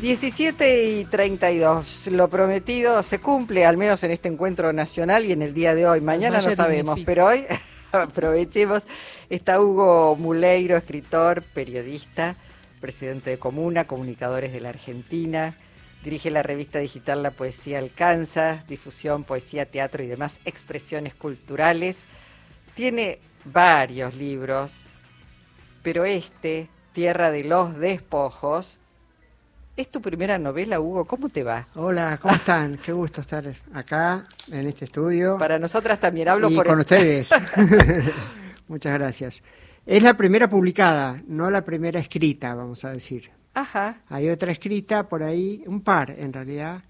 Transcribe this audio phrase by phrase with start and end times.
[0.00, 2.06] 17 y 32.
[2.06, 5.88] Lo prometido se cumple, al menos en este encuentro nacional y en el día de
[5.88, 6.00] hoy.
[6.00, 7.44] Mañana no sabemos, pero hoy
[7.92, 8.84] aprovechemos.
[9.28, 12.36] Está Hugo Muleiro, escritor, periodista,
[12.80, 15.56] presidente de Comuna, Comunicadores de la Argentina.
[16.04, 21.98] Dirige la revista digital La Poesía Alcanza, difusión, poesía, teatro y demás expresiones culturales.
[22.76, 24.84] Tiene varios libros,
[25.82, 28.78] pero este, Tierra de los Despojos,
[29.78, 31.04] es tu primera novela, Hugo.
[31.04, 31.68] ¿Cómo te va?
[31.76, 32.78] Hola, ¿cómo están?
[32.78, 35.38] Qué gusto estar acá en este estudio.
[35.38, 37.30] Para nosotras también hablo y por con ustedes.
[38.68, 39.42] Muchas gracias.
[39.86, 43.30] Es la primera publicada, no la primera escrita, vamos a decir.
[43.54, 44.00] Ajá.
[44.08, 46.82] Hay otra escrita por ahí, un par en realidad,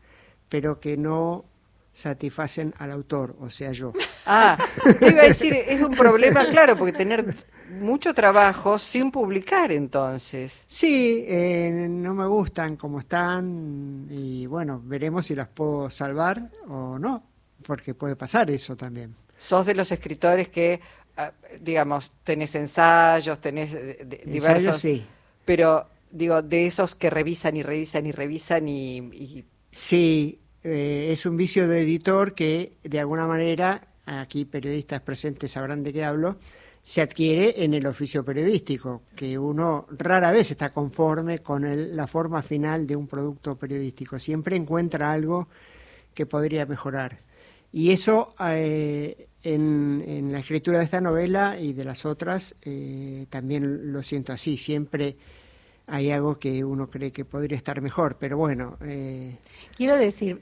[0.48, 1.45] pero que no
[1.92, 3.92] satisfacen al autor, o sea, yo.
[4.25, 4.56] Ah,
[4.98, 7.34] te iba a decir, es un problema, claro, porque tener
[7.69, 10.65] mucho trabajo sin publicar entonces.
[10.67, 16.98] Sí, eh, no me gustan como están y bueno, veremos si las puedo salvar o
[16.98, 17.23] no,
[17.65, 19.15] porque puede pasar eso también.
[19.37, 20.81] Sos de los escritores que,
[21.17, 24.59] ah, digamos, tenés ensayos, tenés eh, diversos...
[24.59, 25.07] Ensayos, sí.
[25.45, 29.45] Pero, digo, de esos que revisan y revisan y revisan y...
[29.70, 35.83] Sí, eh, es un vicio de editor que de alguna manera, aquí periodistas presentes sabrán
[35.85, 36.39] de qué hablo,
[36.89, 42.42] se adquiere en el oficio periodístico, que uno rara vez está conforme con la forma
[42.42, 45.48] final de un producto periodístico, siempre encuentra algo
[46.14, 47.19] que podría mejorar.
[47.70, 53.92] Y eso eh, en, la escritura de esta novela y de las otras eh, también
[53.92, 55.14] lo siento así, siempre
[55.89, 58.78] hay algo que uno cree que podría estar mejor, pero bueno.
[58.80, 59.36] Eh,
[59.77, 60.41] Quiero decir,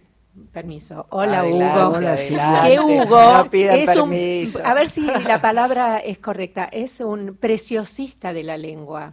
[0.52, 1.06] Permiso.
[1.10, 1.96] Hola Hugo.
[1.96, 8.32] Hola, que Hugo es un, a ver si la palabra es correcta, es un preciosista
[8.32, 9.12] de la lengua.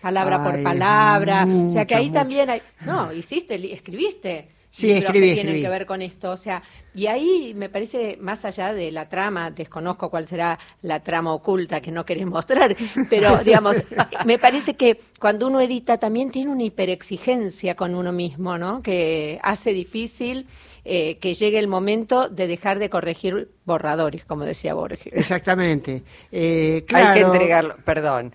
[0.00, 1.46] Palabra por palabra.
[1.46, 2.62] o sea que ahí también hay.
[2.84, 4.50] No, hiciste, escribiste.
[4.74, 6.32] Sí, escribí, que tienen que ver con esto.
[6.32, 6.60] O sea,
[6.96, 11.80] y ahí me parece, más allá de la trama, desconozco cuál será la trama oculta
[11.80, 12.74] que no querés mostrar,
[13.08, 13.84] pero digamos,
[14.24, 18.82] me parece que cuando uno edita también tiene una hiperexigencia con uno mismo, ¿no?
[18.82, 20.48] Que hace difícil
[20.84, 25.12] eh, que llegue el momento de dejar de corregir borradores, como decía Borges.
[25.12, 26.02] Exactamente.
[26.32, 28.34] Eh, Hay que entregarlo, perdón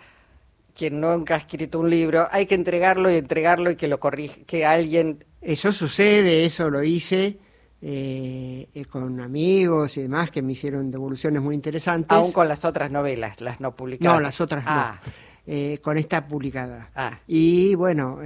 [0.80, 4.46] quien nunca ha escrito un libro, hay que entregarlo y entregarlo y que lo corrige,
[4.46, 7.38] que alguien eso sucede, eso lo hice
[7.82, 12.12] eh, eh, con amigos y demás que me hicieron devoluciones muy interesantes.
[12.12, 14.18] Aún con las otras novelas, las no publicadas.
[14.18, 14.72] No, las otras no.
[14.72, 15.02] Ah.
[15.48, 16.92] Eh, con esta publicada.
[16.94, 17.20] Ah.
[17.26, 18.20] Y bueno,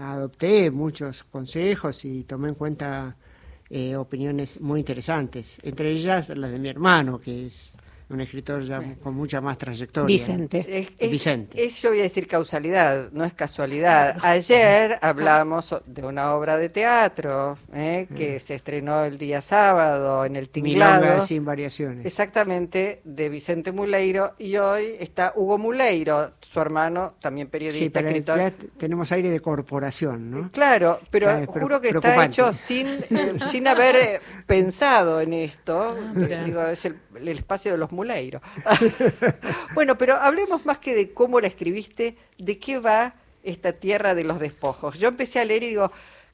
[0.00, 3.16] adopté muchos consejos y tomé en cuenta
[3.96, 7.76] opiniones muy interesantes, entre ellas las de mi hermano, que es
[8.10, 10.06] un escritor ya con mucha más trayectoria.
[10.06, 10.88] Vicente.
[10.98, 11.68] Es, Vicente.
[11.68, 14.18] yo voy a decir causalidad, no es casualidad.
[14.22, 18.06] Ayer hablamos de una obra de teatro ¿eh?
[18.14, 21.02] que se estrenó el día sábado en el Tinglado.
[21.02, 22.04] Milonga sin variaciones.
[22.04, 24.34] Exactamente, de Vicente Muleiro.
[24.38, 28.36] Y hoy está Hugo Muleiro, su hermano, también periodista, sí, pero escritor.
[28.36, 30.50] Ya tenemos aire de corporación, ¿no?
[30.52, 35.96] Claro, pero juro que está hecho sin, eh, sin haber eh, pensado en esto.
[35.98, 38.40] Ah, Digo, es el, el espacio de los Muleiro.
[39.74, 44.24] bueno, pero hablemos más que de cómo la escribiste, de qué va esta tierra de
[44.24, 44.98] los despojos.
[44.98, 45.90] Yo empecé a leer y digo,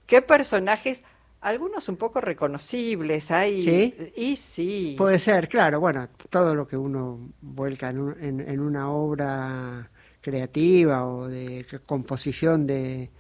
[0.07, 1.03] ¿qué personajes?
[1.41, 3.59] Algunos un poco reconocibles hay.
[3.59, 4.13] ¿Sí?
[4.17, 4.95] Y sí.
[4.99, 5.81] Puede ser, claro.
[5.81, 13.11] Bueno, todo lo que uno vuelca en, en una obra creativa o de composición de,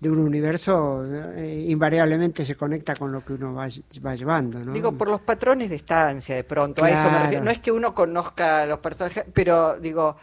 [0.00, 1.02] de un universo
[1.36, 3.68] eh, invariablemente se conecta con lo que uno va,
[4.04, 4.58] va, llevando.
[4.58, 4.72] ¿no?
[4.72, 7.44] Digo, por los patrones de estancia, de pronto, a eso me refiero.
[7.44, 10.16] No es que uno conozca los personajes, pero digo,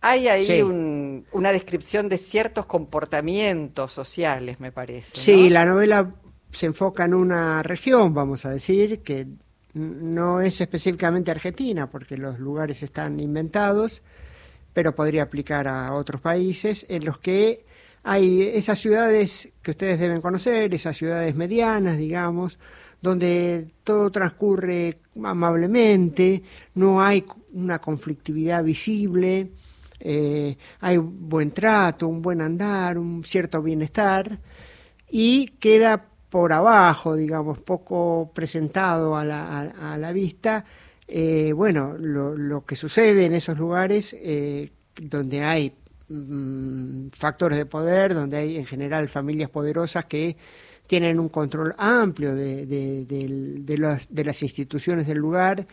[0.00, 5.10] hay ahí una descripción de ciertos comportamientos sociales, me parece.
[5.14, 6.14] Sí, la novela
[6.52, 9.26] se enfoca en una región, vamos a decir, que
[9.72, 14.02] no es específicamente Argentina, porque los lugares están inventados,
[14.72, 17.64] pero podría aplicar a otros países en los que
[18.04, 22.58] hay esas ciudades que ustedes deben conocer, esas ciudades medianas, digamos,
[23.00, 26.42] donde todo transcurre amablemente,
[26.74, 27.24] no hay
[27.54, 29.52] una conflictividad visible,
[30.00, 34.38] eh, hay buen trato, un buen andar, un cierto bienestar,
[35.08, 40.64] y queda por abajo, digamos, poco presentado a la, vista,
[41.08, 45.74] eh, bueno, lo, que sucede en esos lugares eh, donde hay
[46.08, 50.36] Mm, factores de poder, donde hay en general familias poderosas que
[50.86, 55.66] tienen un control amplio de, de, las, instituciones del lugar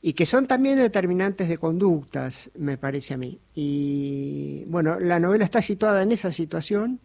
[0.00, 3.40] y que son también determinantes de conductas, me parece a mí.
[3.52, 7.00] Y bueno, la novela está situada en esa situación,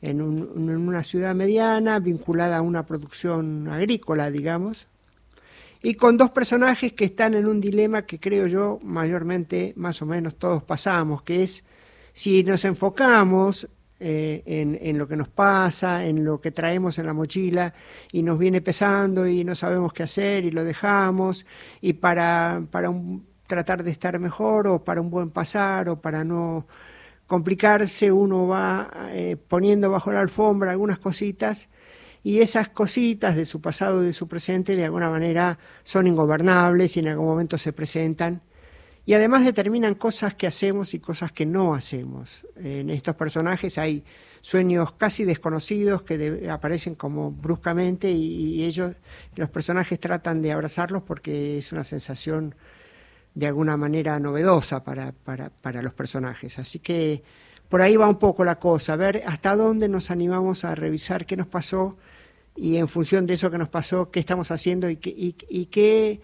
[0.00, 4.86] en, en una ciudad mediana vinculada a una producción agrícola, digamos,
[5.82, 10.06] y con dos personajes que están en un dilema que creo yo mayormente, más o
[10.06, 11.64] menos todos pasamos, que es
[12.18, 13.68] si nos enfocamos
[14.00, 17.72] eh, en, lo que nos pasa, en lo que traemos en la mochila
[18.10, 21.46] y nos viene pesando y no sabemos qué hacer y lo dejamos,
[21.80, 22.90] y para, para
[23.46, 26.66] tratar de estar mejor o para un buen pasar o para no
[27.28, 31.68] complicarse, uno va eh, poniendo bajo la alfombra algunas cositas
[32.24, 36.96] y esas cositas de su pasado y de su presente de alguna manera son ingobernables
[36.96, 38.42] y en algún momento se presentan
[39.08, 42.46] y además determinan cosas que hacemos y cosas que no hacemos.
[42.56, 44.04] En estos personajes hay
[44.42, 48.96] sueños casi desconocidos que aparecen como bruscamente y, ellos,
[49.34, 52.54] los personajes tratan de abrazarlos porque es una sensación
[53.34, 56.58] de alguna manera novedosa para, para, para los personajes.
[56.58, 57.22] Así que
[57.70, 61.34] por ahí va un poco la cosa, ver hasta dónde nos animamos a revisar qué
[61.34, 61.96] nos pasó
[62.54, 66.20] y en función de eso que nos pasó, qué estamos haciendo y qué, y, qué,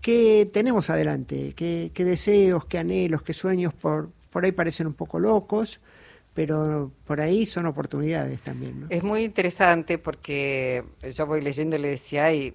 [0.00, 4.94] qué, tenemos adelante, qué, qué, deseos, qué anhelos, qué sueños, por, por ahí parecen un
[4.94, 5.80] poco locos,
[6.34, 8.86] pero por ahí son oportunidades también.
[8.88, 12.54] Es muy interesante porque yo voy leyendo y le decía, hay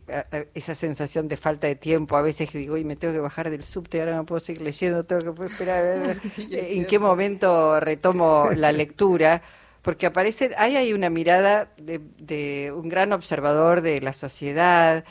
[0.53, 3.63] esa sensación de falta de tiempo, a veces digo, y me tengo que bajar del
[3.63, 6.18] subte, ahora no puedo seguir leyendo, tengo que esperar a ver
[6.51, 9.41] en qué momento retomo la lectura
[9.86, 15.06] porque aparece, hay ahí una mirada de, un gran observador de la sociedad,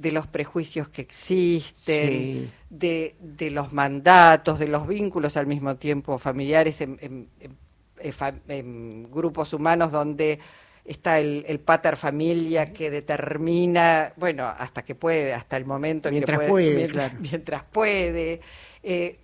[0.00, 6.80] de los prejuicios que existen, de, los mandatos, de los vínculos al mismo tiempo familiares
[6.80, 7.28] en,
[9.10, 10.38] grupos humanos donde
[10.86, 16.46] está el, pater familia que determina, bueno, hasta que puede, hasta el momento mientras que
[16.48, 16.88] puede,
[17.20, 18.40] mientras, puede.
[18.82, 19.18] Eh,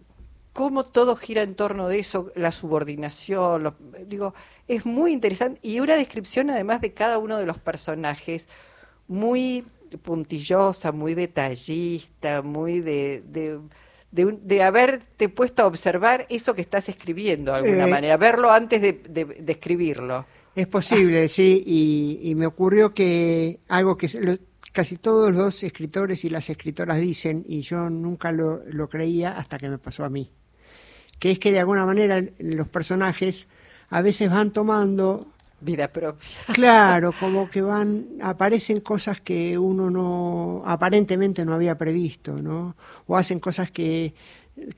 [0.52, 3.74] cómo todo gira en torno de eso, la subordinación,
[4.06, 4.34] digo,
[4.68, 8.46] es muy interesante y una descripción además de cada uno de los personajes
[9.08, 9.64] muy
[9.98, 13.58] puntillosa, muy detallista, muy de, de,
[14.12, 18.80] de, haberte puesto a observar eso que estás escribiendo de alguna eh, manera, verlo antes
[18.80, 20.26] de, escribirlo.
[20.54, 21.62] Es posible, sí,
[22.22, 24.08] y, me ocurrió que algo que
[24.72, 29.58] casi todos los escritores y las escritoras dicen, y yo nunca lo, lo creía hasta
[29.58, 30.30] que me pasó a mí,
[31.18, 33.48] que es que de alguna manera los personajes
[33.88, 35.26] a veces van tomando
[35.60, 36.28] vida propia.
[36.52, 42.76] Claro, como que van, aparecen cosas que uno no, aparentemente no había previsto, ¿no?
[43.06, 44.14] O hacen cosas que,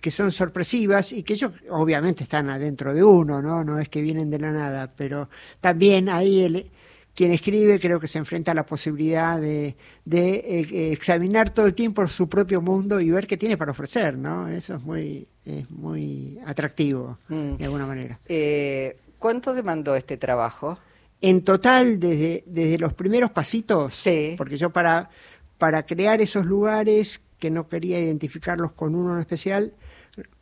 [0.00, 3.64] que son sorpresivas y que ellos obviamente están adentro de uno, ¿no?
[3.64, 5.28] No es que vienen de la nada, pero
[5.60, 6.70] también ahí el,
[7.18, 11.74] quien escribe creo que se enfrenta a la posibilidad de, de eh, examinar todo el
[11.74, 14.46] tiempo su propio mundo y ver qué tiene para ofrecer, ¿no?
[14.46, 17.56] Eso es muy, es muy atractivo, mm.
[17.56, 18.20] de alguna manera.
[18.26, 20.78] Eh, ¿Cuánto demandó este trabajo?
[21.20, 24.04] En total, desde, desde los primeros pasitos,
[24.36, 25.10] porque yo para,
[25.58, 29.72] para crear esos lugares que no quería identificarlos con uno en especial,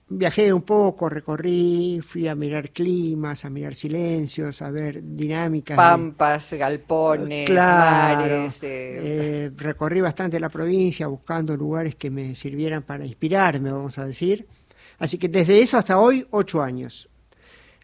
[0.08, 5.76] viajé un poco, recorrí, fui a mirar climas, a mirar silencios, a ver dinámicas.
[5.76, 8.58] Pampas, galpones, mares.
[8.62, 14.46] Eh, recorrí bastante la provincia buscando lugares que me sirvieran para inspirarme, vamos a decir.
[14.98, 17.08] Así que desde eso hasta hoy, ocho años.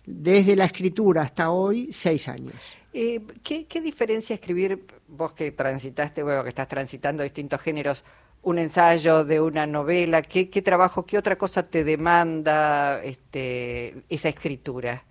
[0.05, 2.55] Desde la escritura hasta hoy, seis años.
[2.93, 8.05] Eh, ¿qué, ¿Qué diferencia escribir, vos que transitaste, bueno, que estás transitando distintos géneros,
[8.43, 10.23] un ensayo, de una novela?
[10.23, 15.05] ¿Qué, qué trabajo, qué otra cosa te demanda este, esa escritura?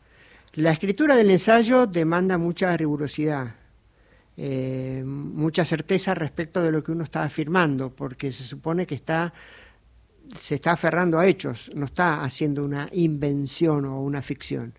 [0.54, 3.56] La escritura del ensayo demanda mucha rigurosidad,
[4.36, 9.34] eh, mucha certeza respecto de lo que uno está afirmando, porque se supone que está
[10.38, 14.74] se está aferrando a hechos, no está haciendo una invención o una ficción.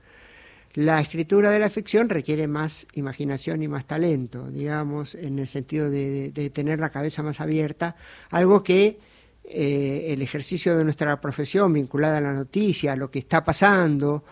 [0.74, 5.90] La escritura de la ficción requiere más imaginación y más talento, digamos, en el sentido
[5.90, 7.94] de, tener la cabeza más abierta,
[8.30, 8.98] algo que
[9.44, 14.24] eh, el ejercicio de nuestra profesión vinculada a la noticia, a lo que está pasando,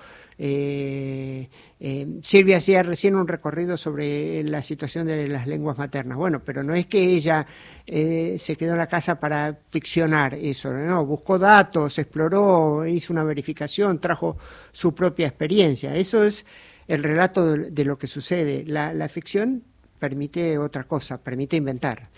[0.43, 6.17] eh, eh, Silvia hacía recién un recorrido sobre la situación de las lenguas maternas.
[6.17, 7.47] Bueno, pero no es que ella
[7.87, 13.23] eh, se quedó en la casa para ficcionar eso, no, buscó datos, exploró, hizo una
[13.23, 14.39] verificación, trajo
[14.73, 15.95] su propia experiencia.
[15.95, 16.47] Eso es
[16.89, 18.65] el relato de, lo que sucede.
[18.67, 19.63] La, la ficción
[19.99, 22.09] permite otra cosa, permite inventar.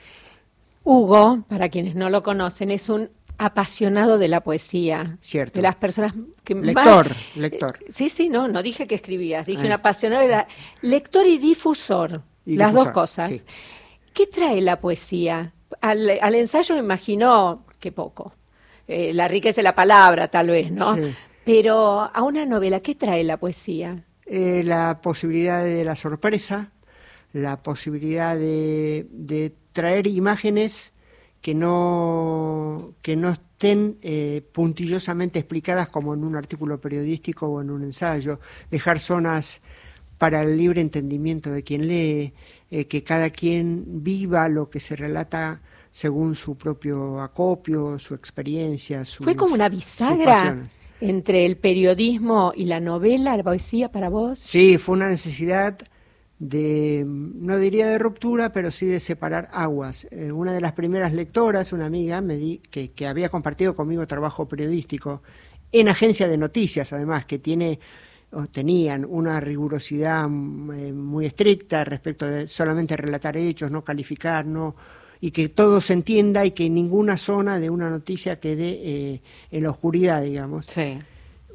[0.85, 3.11] Hugo, para quienes no lo conocen, es un
[3.43, 5.19] apasionado de la poesía.
[5.21, 5.57] Cierto.
[5.57, 9.67] De las personas que lector, Lector, eh, Sí, sí, no, no dije que escribías, dije
[9.67, 10.47] un apasionado de la...
[10.81, 13.45] Lector y difusor, las dos cosas.
[14.13, 15.53] ¿Qué trae la poesía?
[15.81, 18.35] Al, ensayo me imaginó que poco.
[18.89, 20.97] Eh, la riqueza de la palabra, tal vez, ¿no?
[21.45, 24.05] Pero a una novela, ¿qué trae la poesía?
[24.27, 26.73] eh, la posibilidad de la sorpresa,
[27.33, 30.93] la posibilidad de, traer imágenes
[31.43, 37.71] que no, que no estén eh, puntillosamente explicadas como en un artículo periodístico o en
[37.71, 39.61] un ensayo, dejar zonas
[40.19, 42.33] para el libre entendimiento de quien lee,
[42.71, 49.05] eh, que cada quien viva lo que se relata según su propio acopio, su experiencia.
[49.05, 50.57] Fue como una bisagra
[51.01, 54.39] entre el periodismo y la novela, la poesía para vos.
[54.39, 55.77] Sí, fue una necesidad
[56.43, 60.09] de, no diría de ruptura, pero sí de separar aguas.
[60.11, 64.05] Eh, una de las primeras lectoras, una amiga, me di, que, que había compartido conmigo
[64.09, 65.23] trabajo periodístico
[65.71, 67.79] en agencia de noticias, además, que tiene
[68.51, 74.75] tenían una rigurosidad mm, eh, muy estricta respecto de solamente relatar hechos, no calificar, no
[75.21, 79.63] y que todo se entienda y que ninguna zona de una noticia quede eh, en
[79.63, 80.67] la oscuridad, digamos.
[80.67, 80.99] Sí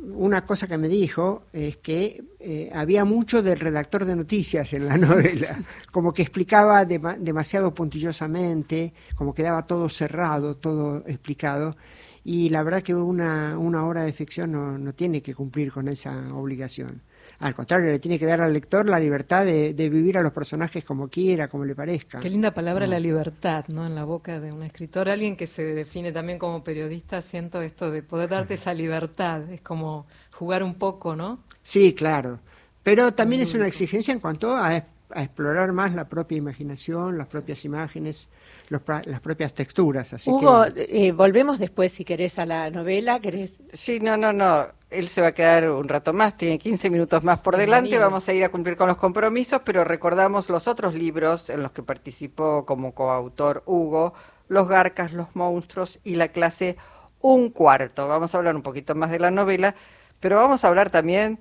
[0.02, 4.86] una cosa que me dijo es que eh, había mucho del redactor de noticias en
[4.86, 5.60] la novela,
[5.92, 11.76] como que explicaba demasiado puntillosamente, como que daba todo cerrado, todo explicado,
[12.24, 15.88] y la verdad que una, una obra de ficción no, no tiene que cumplir con
[15.88, 17.02] esa obligación.
[17.40, 20.84] Al contrario, le tiene que dar al lector la libertad de, vivir a los personajes
[20.84, 22.20] como quiera, como le parezca.
[22.20, 23.86] Qué linda palabra la libertad, ¿no?
[23.86, 27.92] En la boca de un escritor, alguien que se define también como periodista, siento esto
[27.92, 31.40] de poder darte esa libertad, es como jugar un poco, ¿no?
[31.62, 32.40] Sí, claro.
[32.84, 37.28] Pero también es una exigencia en cuanto a, a explorar más la propia imaginación, las
[37.28, 38.30] propias imágenes,
[38.70, 40.14] las propias texturas.
[40.14, 43.20] Así Hugo, eh, volvemos después, si querés, a la novela.
[43.20, 43.60] ¿Querés?
[43.74, 44.68] Sí, no, no, no.
[44.90, 47.98] Él se va a quedar un rato más, tiene 15 minutos más por delante.
[47.98, 51.72] Vamos a ir a cumplir con los compromisos, pero recordamos los otros libros en los
[51.72, 54.14] que participó como coautor Hugo:
[54.48, 56.78] Los Garcas, Los Monstruos y la clase
[57.22, 58.08] Un Cuarto.
[58.08, 59.76] Vamos a hablar un poquito más de la novela,
[60.20, 61.40] pero vamos a hablar también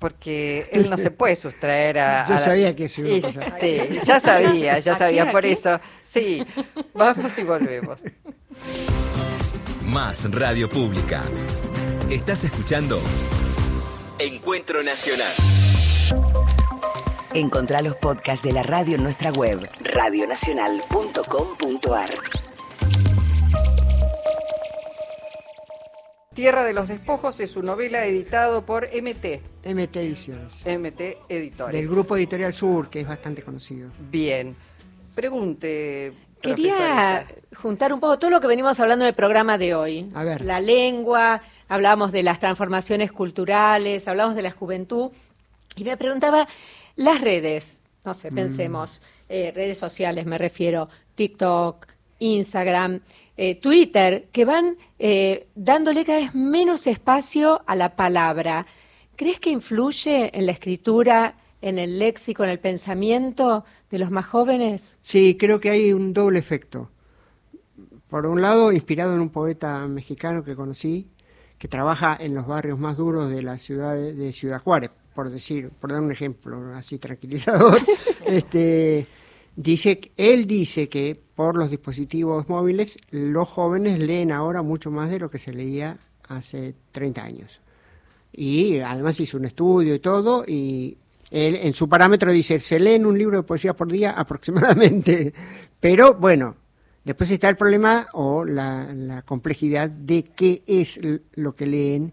[0.00, 2.24] porque él no se puede sustraer a...
[2.24, 3.56] Yo sabía que eso iba a pasar.
[3.60, 5.78] Sí, ya sabía, ya sabía, por eso.
[6.12, 6.44] Sí,
[6.92, 8.00] vamos y volvemos.
[9.84, 11.22] Más Radio Pública.
[12.10, 13.00] Estás escuchando
[14.18, 15.32] Encuentro Nacional.
[17.32, 22.39] Encontrá los podcasts de la radio en nuestra web, radionacional.com.ar.
[26.32, 29.66] Tierra de los Despojos es su novela editado por MT.
[29.66, 30.64] MT Ediciones.
[30.64, 31.74] MT Editores.
[31.74, 33.90] Del grupo Editorial Sur, que es bastante conocido.
[33.98, 34.54] Bien.
[35.12, 36.12] Pregunte.
[36.40, 40.08] Quería juntar un poco todo lo que venimos hablando en el programa de hoy.
[40.14, 40.44] A ver.
[40.44, 45.10] La lengua, hablamos de las transformaciones culturales, hablamos de la juventud.
[45.74, 46.46] Y me preguntaba,
[46.94, 48.34] las redes, no sé, mm.
[48.36, 51.88] pensemos, eh, redes sociales me refiero, TikTok,
[52.20, 53.00] Instagram,
[53.42, 58.66] eh, Twitter, que van eh, dándole cada vez menos espacio a la palabra.
[59.16, 64.26] ¿Crees que influye en la escritura, en el léxico, en el pensamiento de los más
[64.26, 64.98] jóvenes?
[65.00, 66.90] Sí, creo que hay un doble efecto.
[68.10, 71.08] Por un lado, inspirado en un poeta mexicano que conocí,
[71.56, 75.70] que trabaja en los barrios más duros de la ciudad de Ciudad Juárez, por decir,
[75.80, 77.78] por dar un ejemplo así tranquilizador.
[78.26, 79.06] este,
[79.62, 85.18] dice, él dice que por los dispositivos móviles, los jóvenes leen ahora mucho más de
[85.18, 85.98] lo que se leía
[86.28, 87.60] hace 30 años.
[88.32, 90.96] Y además hizo un estudio y todo, y
[91.30, 95.32] él, en su parámetro dice, se leen un libro de poesía por día aproximadamente.
[95.78, 96.56] Pero bueno,
[97.04, 101.00] después está el problema o la, complejidad de qué es
[101.34, 102.12] lo que leen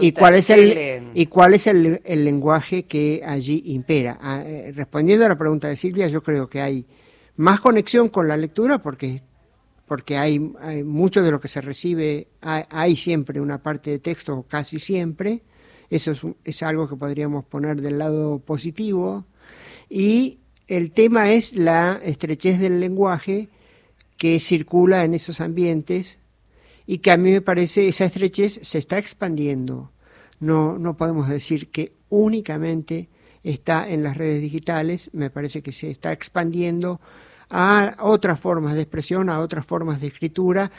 [0.00, 4.18] y cuál es el y cuál es el, lenguaje que allí impera.
[4.20, 6.86] Ah, eh, respondiendo a la pregunta de Silvia, yo creo que hay
[7.36, 9.20] más conexión con la lectura porque
[9.86, 14.78] porque hay, mucho de lo que se recibe, hay, siempre una parte de texto, casi
[14.78, 15.42] siempre,
[15.90, 19.26] eso es, es, algo que podríamos poner del lado positivo,
[19.90, 23.50] y el tema es la estrechez del lenguaje
[24.22, 26.18] que circula en esos ambientes
[26.86, 29.90] y que a mí me parece esa estrechez se está expandiendo.
[30.38, 33.08] No, no podemos decir que únicamente
[33.42, 37.00] está en las redes digitales, me parece que se está expandiendo
[37.50, 40.70] a otras formas de expresión, a otras formas de escritura,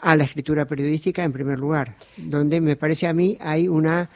[0.00, 4.08] a la escritura periodística en primer lugar, donde me parece a mí hay una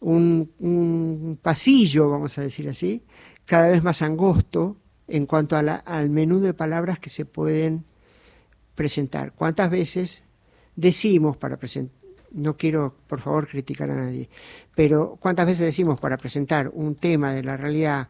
[0.00, 3.02] un, pasillo, vamos a decir así,
[3.46, 7.87] cada vez más angosto en cuanto a al menú de palabras que se pueden
[8.78, 9.32] presentar.
[9.32, 10.22] ¿Cuántas veces
[10.76, 11.98] decimos para presentar,
[12.30, 14.30] no quiero por favor criticar a nadie,
[14.76, 18.06] pero cuántas veces decimos para presentar un tema de la realidad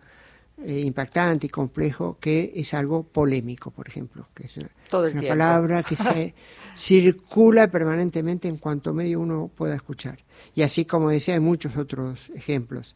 [0.63, 5.97] eh, impactante y complejo que es algo polémico, por ejemplo, que es una, palabra que
[5.97, 6.35] se
[6.77, 10.19] circula permanentemente en cuanto medio uno pueda escuchar.
[10.55, 12.95] Y así como decía, hay muchos otros ejemplos.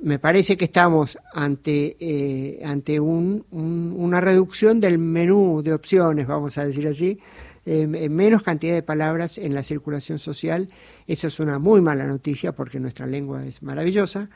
[0.00, 6.58] Me parece que estamos ante, eh, ante un, una reducción del menú de opciones, vamos
[6.58, 7.18] a decir así,
[7.66, 10.68] en menos cantidad de palabras en la circulación social.
[11.06, 14.30] Esa es una muy mala noticia porque nuestra lengua es maravillosa,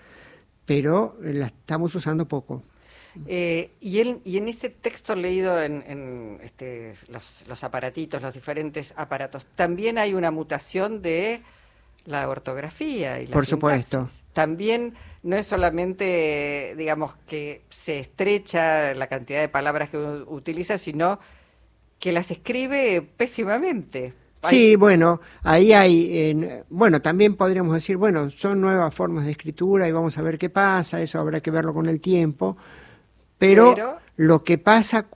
[0.66, 2.62] pero la estamos usando poco.
[3.26, 9.46] Eh, y, y en ese texto leído en, este, los, los, aparatitos, los diferentes aparatos,
[9.54, 11.42] también hay una mutación de
[12.06, 13.20] la ortografía.
[13.20, 14.08] Y la Por supuesto.
[14.32, 21.20] También no es solamente, digamos, que se estrecha la cantidad de palabras que utiliza, sino
[21.98, 24.14] que las escribe pésimamente.
[24.44, 29.92] Sí, bueno, ahí hay, bueno, también podríamos decir, bueno, son nuevas formas de escritura y
[29.92, 32.56] vamos a ver qué pasa, eso habrá que verlo con el tiempo,
[33.38, 33.76] pero,
[34.16, 35.06] lo que pasa,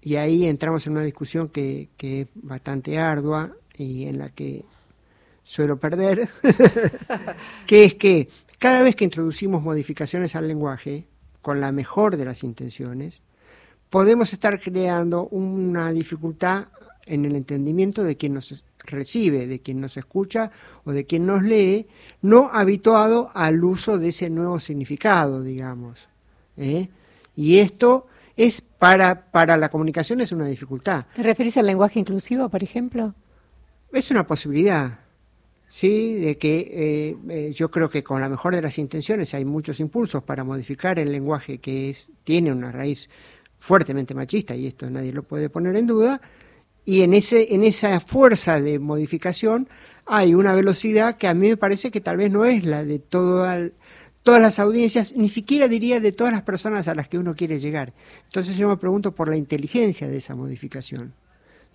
[0.00, 4.64] y ahí entramos en una discusión que, que es bastante ardua y en la que
[5.42, 6.28] suelo perder,
[7.66, 11.06] que es que cada vez que introducimos modificaciones al lenguaje,
[11.40, 13.22] con la mejor de las intenciones,
[13.90, 16.66] podemos estar creando una dificultad
[17.06, 20.50] en el entendimiento de quien nos recibe, de quien nos escucha
[20.84, 21.86] o de quien nos lee,
[22.20, 26.08] no habituado al uso de ese nuevo significado, digamos.
[26.56, 26.88] ¿eh?
[27.34, 31.06] Y esto es para, para la comunicación es una dificultad.
[31.14, 33.14] ¿Te refieres al lenguaje inclusivo, por ejemplo?
[33.92, 34.98] Es una posibilidad.
[35.68, 39.44] Sí, de que eh, eh, yo creo que con la mejor de las intenciones hay
[39.44, 43.10] muchos impulsos para modificar el lenguaje que es, tiene una raíz
[43.60, 46.22] fuertemente machista y esto nadie lo puede poner en duda
[46.84, 49.68] y en ese en esa fuerza de modificación
[50.06, 52.98] hay una velocidad que a mí me parece que tal vez no es la de
[52.98, 53.70] todas
[54.24, 57.92] las audiencias, ni siquiera diría de todas las personas a las que uno quiere llegar.
[58.24, 61.12] Entonces yo me pregunto por la inteligencia de esa modificación.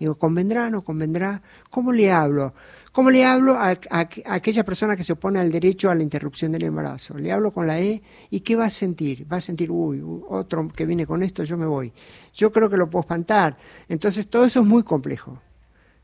[0.00, 1.42] Digo, ¿convendrá, no convendrá?
[1.70, 2.54] ¿Cómo le hablo?
[2.94, 6.62] ¿Cómo le hablo a, aquella persona que se opone al derecho a la interrupción del
[6.62, 7.18] embarazo?
[7.18, 9.26] Le hablo con la E y ¿qué va a sentir?
[9.30, 11.92] Va a sentir, uy, otro que viene con esto, yo me voy.
[12.34, 13.56] Yo creo que lo puedo espantar.
[13.88, 15.42] Entonces todo eso es muy complejo.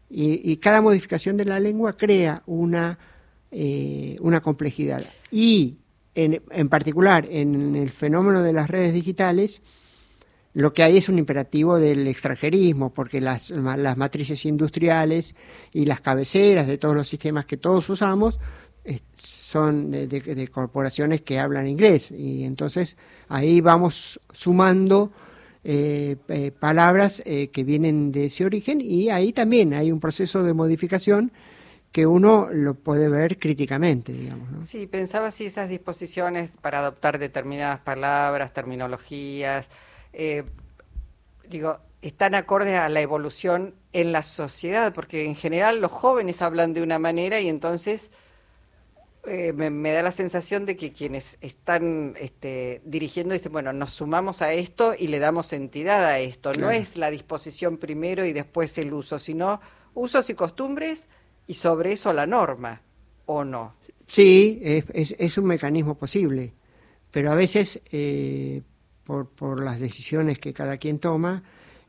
[0.09, 2.99] Y, cada modificación de la lengua crea una,
[3.53, 5.05] eh, una complejidad.
[5.31, 5.77] Y
[6.17, 9.63] en, en particular en el fenómeno de las redes digitales,
[10.53, 15.35] lo que hay es un imperativo del extranjerismo, porque las, las matrices industriales
[15.73, 18.41] y las cabeceras de todos los sistemas que todos usamos
[19.15, 22.97] son de, corporaciones que hablan inglés y entonces
[23.29, 25.13] ahí vamos sumando
[25.63, 30.43] eh, eh, palabras eh, que vienen de ese origen y ahí también hay un proceso
[30.43, 31.33] de modificación
[31.93, 34.69] que uno lo puede ver críticamente, digamos.
[34.69, 39.69] Sí, pensaba si esas disposiciones para adoptar determinadas palabras, terminologías,
[40.13, 40.45] eh,
[41.49, 46.73] digo, están acordes a la evolución en la sociedad, porque en general los jóvenes hablan
[46.73, 48.11] de una manera y entonces
[49.27, 54.41] eh, me, da la sensación de que quienes están este, dirigiendo dicen, bueno, nos sumamos
[54.41, 56.53] a esto y le damos entidad a esto.
[56.55, 59.61] No es la disposición primero y después el uso, sino
[59.95, 61.07] usos y costumbres
[61.47, 62.81] y sobre eso la norma,
[63.27, 63.75] ¿o no?
[64.07, 66.55] Sí, es, es, un mecanismo posible,
[67.11, 68.63] pero a veces eh,
[69.11, 71.43] por, por las decisiones que cada quien toma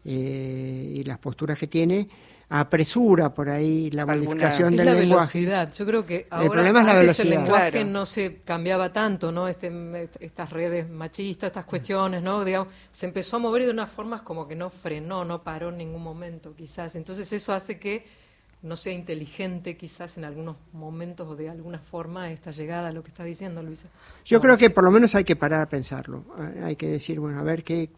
[0.04, 2.10] eh, y las posturas que tiene,
[2.50, 5.38] apresura por ahí la modificación del la lenguaje.
[5.38, 5.72] velocidad.
[5.72, 7.28] Yo creo que ahora el problema es la velocidad.
[7.28, 9.48] el lenguaje no se cambiaba tanto, ¿no?
[9.48, 12.44] Este, estas redes machistas, estas cuestiones, ¿no?
[12.44, 15.78] Digamos, se empezó a mover de unas formas como que no frenó, no paró en
[15.78, 16.96] ningún momento, quizás.
[16.96, 18.04] Entonces eso hace que
[18.64, 23.02] no sea inteligente quizás en algunos momentos o de alguna forma esta llegada a lo
[23.02, 23.88] que está diciendo Luisa.
[24.26, 26.26] Yo creo que por lo menos hay que parar a pensarlo.
[26.64, 27.90] Hay que decir, bueno, a ver qué...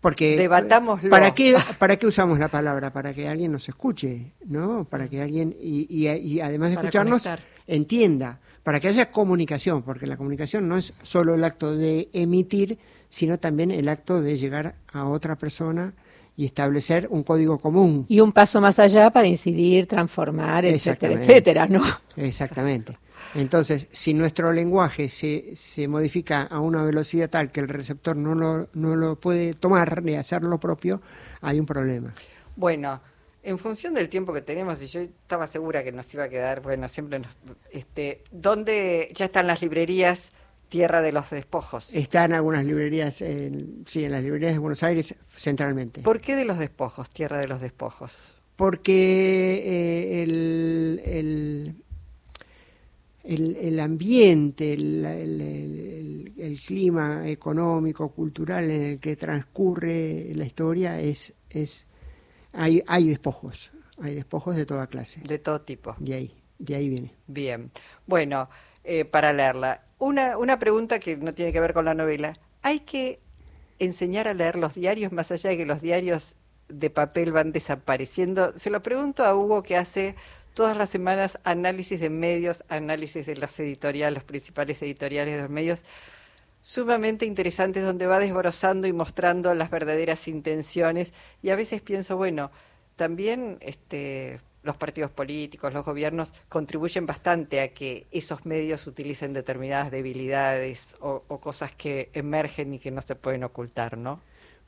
[0.00, 1.10] porque Debatámoslo.
[1.10, 2.92] ¿para qué, ¿Para qué usamos la palabra?
[2.92, 4.84] Para que alguien nos escuche, ¿no?
[4.84, 7.28] Para que alguien, y, y, además de escucharnos,
[7.66, 8.40] entienda.
[8.64, 13.38] Para que haya comunicación, porque la comunicación no es solo el acto de emitir, sino
[13.38, 15.94] también el acto de llegar a otra persona
[16.38, 18.06] y establecer un código común.
[18.08, 21.82] Y un paso más allá para incidir, transformar, etcétera, etcétera, ¿no?
[22.16, 22.96] Exactamente.
[23.34, 28.36] Entonces, si nuestro lenguaje se, se modifica a una velocidad tal que el receptor no
[28.36, 31.02] lo, no lo puede tomar ni hacer lo propio,
[31.40, 32.14] hay un problema.
[32.54, 33.00] Bueno,
[33.42, 36.60] en función del tiempo que tenemos, y yo estaba segura que nos iba a quedar,
[36.60, 37.32] bueno, siempre nos,
[37.72, 40.30] este, ¿dónde ya están las librerías
[40.68, 41.88] Tierra de los Despojos.
[41.92, 46.02] Está en algunas librerías, en, sí, en las librerías de Buenos Aires centralmente.
[46.02, 48.16] ¿Por qué de los despojos, Tierra de los Despojos?
[48.56, 51.74] Porque eh, el, el,
[53.24, 61.34] el, el, ambiente, el, el, clima económico, cultural en el que transcurre la historia es,
[61.48, 61.86] es
[62.52, 63.70] hay, hay despojos,
[64.02, 65.20] hay despojos de toda clase.
[65.20, 65.94] De todo tipo.
[65.98, 67.14] De ahí, de ahí viene.
[67.26, 67.70] Bien,
[68.06, 68.48] bueno.
[68.88, 69.82] eh, para leerla.
[69.98, 72.32] Una, una pregunta que no tiene que ver con la novela.
[72.62, 73.20] ¿Hay que
[73.78, 76.36] enseñar a leer los diarios más allá de que los diarios
[76.68, 78.56] de papel van desapareciendo?
[78.56, 80.14] Se lo pregunto a Hugo que hace
[80.54, 85.50] todas las semanas análisis de medios, análisis de las editoriales, los principales editoriales de los
[85.50, 85.84] medios,
[86.60, 92.50] sumamente interesantes donde va desbrozando y mostrando las verdaderas intenciones y a veces pienso, bueno,
[92.96, 99.90] también este los partidos políticos, los gobiernos contribuyen bastante a que esos medios utilicen determinadas
[99.90, 104.20] debilidades o, cosas que emergen y que no se pueden ocultar, ¿no?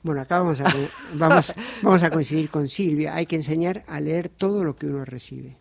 [0.02, 0.72] Bueno, acá vamos a,
[1.14, 3.14] vamos, vamos a coincidir con Silvia.
[3.14, 5.58] Hay que enseñar a leer todo lo que uno recibe.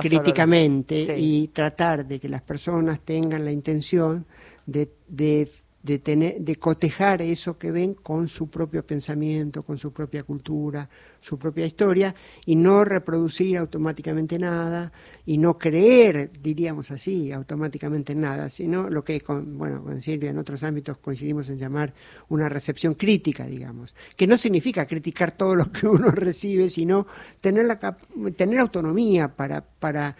[0.00, 4.24] críticamente y tratar de que las personas tengan la intención
[4.64, 5.46] de, de
[5.86, 10.88] de, tener, de cotejar eso que ven con su propio pensamiento, con su propia cultura,
[11.20, 12.12] su propia historia,
[12.44, 14.92] y no reproducir automáticamente nada,
[15.24, 20.38] y no creer, diríamos así, automáticamente nada, sino lo que, con, bueno, con Silvia en
[20.38, 21.94] otros ámbitos coincidimos en llamar
[22.28, 27.06] una recepción crítica, digamos, que no significa criticar todo lo que uno recibe, sino
[27.40, 27.78] tener, la,
[28.36, 30.16] tener autonomía para, para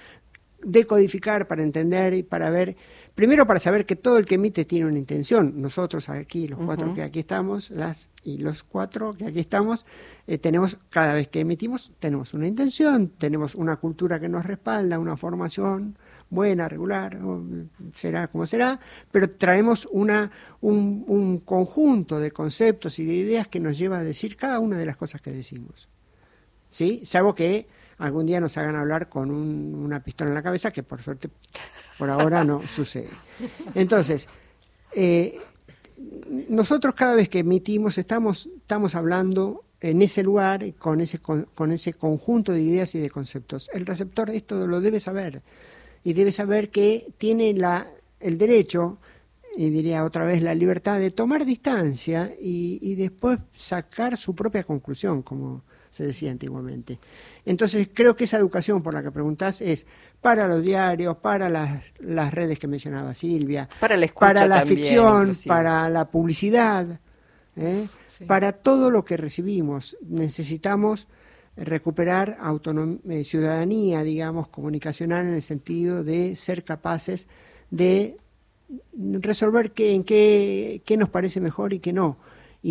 [0.63, 2.77] decodificar, para entender y para ver
[3.17, 5.55] Primero para saber que todo el que emite tiene una intención.
[5.57, 9.87] Nosotros aquí, los cuatro que aquí estamos, las y los cuatro que aquí estamos,
[10.27, 14.99] eh, tenemos, cada vez que emitimos, tenemos una intención, tenemos una cultura que nos respalda,
[14.99, 15.97] una formación
[16.29, 17.19] buena, regular,
[17.95, 18.79] será como será,
[19.11, 24.05] pero traemos una, un, un conjunto de conceptos y de ideas que nos lleva a
[24.05, 25.89] decir cada una de las cosas que decimos.
[26.69, 27.01] ¿Sí?
[27.07, 31.01] Salvo que algún día nos hagan hablar con una pistola en la cabeza, que por
[31.01, 31.31] suerte
[31.99, 33.11] por ahora no sucede.
[33.75, 34.29] Entonces,
[34.95, 35.39] eh,
[36.49, 41.95] nosotros cada vez que emitimos estamos, estamos hablando en ese lugar con ese, con, ese
[41.95, 43.71] conjunto de ideas y de conceptos.
[43.73, 45.43] El receptor esto lo debe saber
[46.05, 47.87] y debe saber que tiene la,
[48.21, 48.99] el derecho,
[49.57, 54.65] y diría otra vez la libertad, de tomar distancia y, y después sacar su propia
[54.65, 56.99] conclusión, como se decía antiguamente.
[57.45, 59.87] Entonces, creo que esa educación por la que preguntás es
[60.21, 65.37] para los diarios, para las, las redes que mencionaba Silvia, para la, para la ficción,
[65.47, 67.01] para la publicidad,
[67.57, 67.87] ¿eh?
[68.27, 69.97] para todo lo que recibimos.
[70.03, 71.09] Necesitamos
[71.57, 72.37] recuperar
[73.09, 77.27] eh, ciudadanía, digamos, comunicacional en el sentido de ser capaces
[77.71, 78.17] de
[78.93, 82.19] resolver qué, en qué, qué nos parece mejor y qué no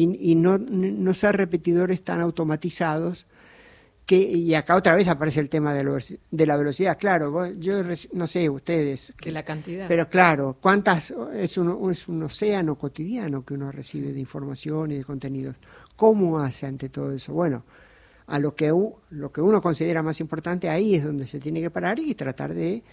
[0.04, 3.26] y, no, no ser repetidores tan automatizados
[4.06, 6.98] que, y acá otra vez aparece el tema de, de la velocidad.
[6.98, 7.82] Claro, yo
[8.14, 9.14] no sé ustedes.
[9.20, 9.88] Que la cantidad.
[9.88, 11.12] Pero claro, ¿cuántas?
[11.34, 15.56] Es un, es un océano cotidiano que uno recibe de información y de contenidos.
[15.96, 17.34] ¿Cómo hace ante todo eso?
[17.34, 17.64] Bueno,
[18.28, 18.72] a lo que,
[19.10, 22.54] lo que uno considera más importante, ahí es donde se tiene que parar y tratar
[22.54, 22.84] de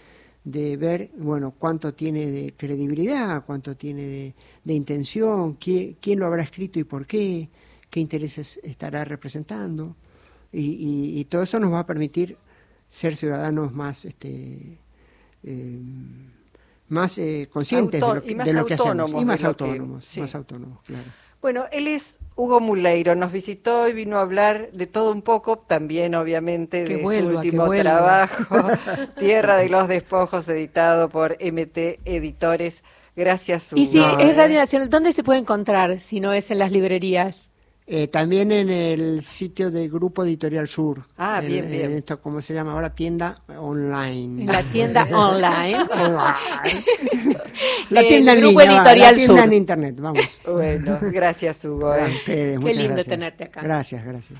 [0.43, 6.79] de ver, bueno, cuánto tiene de credibilidad, cuánto tiene de, intención, quién, lo habrá escrito
[6.79, 7.49] y por qué,
[7.89, 9.95] qué intereses estará representando.
[10.51, 12.37] Y, todo eso nos va a permitir
[12.87, 14.77] ser ciudadanos más, este,
[15.43, 15.81] eh,
[16.89, 20.83] más eh, conscientes de lo que, de lo que hacemos y más autónomos, más autónomos,
[20.83, 21.09] claro.
[21.43, 25.57] Bueno, él es Hugo Muleiro, nos visitó y vino a hablar de todo un poco,
[25.57, 28.55] también obviamente de su último trabajo,
[29.19, 32.81] Tierra de los Despojos, editado por MT Editores.
[33.13, 33.81] Gracias, Hugo.
[33.81, 37.52] Y si es Radio Nacional, ¿dónde se puede encontrar si no es en las librerías?
[37.85, 41.03] Eh, también en el sitio del Grupo Editorial Sur.
[41.17, 41.91] Ah, bien, bien.
[41.91, 42.95] En esto, ¿cómo se llama ahora?
[42.95, 44.45] Tienda online.
[44.45, 45.79] la tienda online.
[47.89, 50.39] la tienda en Grupo Editorial la tienda en Internet, vamos.
[50.45, 51.91] Bueno, gracias, Hugo.
[51.91, 53.61] A ustedes, Qué lindo tenerte acá.
[53.61, 54.39] Gracias, gracias.